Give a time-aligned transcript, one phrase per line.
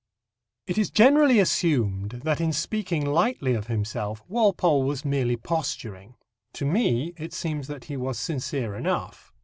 [0.65, 6.15] It is generally assumed that, in speaking lightly of himself, Walpole was merely posturing.
[6.53, 9.31] To me it seems that he was sincere enough.